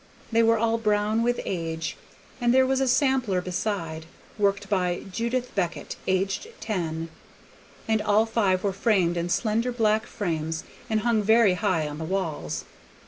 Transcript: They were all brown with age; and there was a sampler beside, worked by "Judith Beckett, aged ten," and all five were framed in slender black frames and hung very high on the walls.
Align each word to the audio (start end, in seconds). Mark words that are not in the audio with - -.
They 0.31 0.41
were 0.41 0.57
all 0.57 0.79
brown 0.79 1.21
with 1.21 1.39
age; 1.45 1.95
and 2.41 2.51
there 2.51 2.65
was 2.65 2.81
a 2.81 2.87
sampler 2.87 3.39
beside, 3.39 4.07
worked 4.35 4.67
by 4.67 5.03
"Judith 5.11 5.53
Beckett, 5.53 5.95
aged 6.07 6.47
ten," 6.59 7.09
and 7.87 8.01
all 8.01 8.25
five 8.25 8.63
were 8.63 8.73
framed 8.73 9.15
in 9.15 9.29
slender 9.29 9.71
black 9.71 10.07
frames 10.07 10.63
and 10.89 11.01
hung 11.01 11.21
very 11.21 11.53
high 11.53 11.87
on 11.87 11.99
the 11.99 12.03
walls. 12.05 12.65